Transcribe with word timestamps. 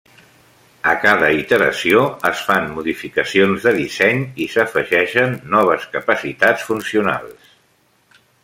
A 0.91 0.93
cada 1.01 1.27
iteració, 1.39 1.99
es 2.29 2.41
fan 2.47 2.65
modificacions 2.79 3.67
de 3.69 3.75
disseny 3.77 4.25
i 4.47 4.49
s'afegeixen 4.57 5.39
noves 5.55 5.89
capacitats 5.97 6.67
funcionals. 6.73 7.57